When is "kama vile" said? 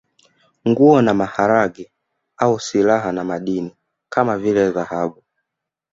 4.09-4.71